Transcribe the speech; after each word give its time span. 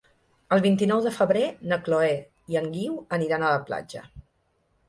El 0.55 0.61
vint-i-nou 0.65 1.01
de 1.07 1.11
febrer 1.17 1.43
na 1.73 1.79
Chloé 1.89 2.15
i 2.55 2.59
en 2.63 2.73
Guiu 2.79 2.99
aniran 3.19 3.47
a 3.47 3.53
la 3.57 3.61
platja. 3.71 4.07